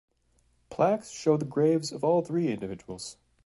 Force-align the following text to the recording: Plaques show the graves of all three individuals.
Plaques 0.71 1.11
show 1.11 1.37
the 1.37 1.45
graves 1.45 1.91
of 1.91 2.03
all 2.03 2.23
three 2.23 2.51
individuals. 2.51 3.17